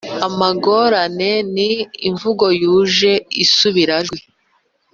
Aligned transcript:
amagorane 0.27 1.31
ni 1.55 1.69
imvugo 2.09 2.45
yuje 2.61 3.11
isubirajwi 3.43 4.19